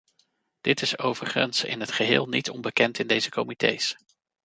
[0.61, 3.97] Dit is overigens in het geheel niet onbekend in deze comités.